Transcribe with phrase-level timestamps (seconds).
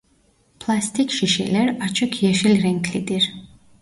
[0.59, 3.31] Plastik şişeler açık yeşil renklidir.